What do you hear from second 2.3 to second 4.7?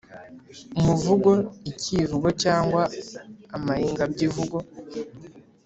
cyangwa amayingabyivugo